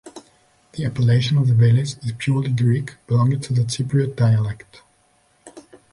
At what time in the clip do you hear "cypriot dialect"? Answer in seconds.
3.65-4.81